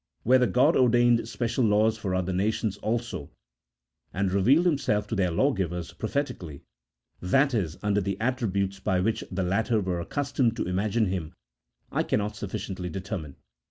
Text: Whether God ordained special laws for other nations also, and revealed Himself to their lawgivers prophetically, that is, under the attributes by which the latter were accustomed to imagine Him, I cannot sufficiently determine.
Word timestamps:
Whether 0.23 0.47
God 0.47 0.75
ordained 0.75 1.29
special 1.29 1.63
laws 1.63 1.95
for 1.95 2.15
other 2.15 2.33
nations 2.33 2.75
also, 2.77 3.29
and 4.11 4.31
revealed 4.31 4.65
Himself 4.65 5.05
to 5.09 5.15
their 5.15 5.29
lawgivers 5.29 5.93
prophetically, 5.93 6.63
that 7.21 7.53
is, 7.53 7.77
under 7.83 8.01
the 8.01 8.19
attributes 8.19 8.79
by 8.79 8.99
which 8.99 9.23
the 9.29 9.43
latter 9.43 9.79
were 9.79 9.99
accustomed 9.99 10.55
to 10.55 10.63
imagine 10.67 11.05
Him, 11.05 11.33
I 11.91 12.01
cannot 12.01 12.35
sufficiently 12.35 12.89
determine. 12.89 13.35